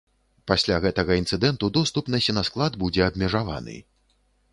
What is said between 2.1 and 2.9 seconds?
на сенасклад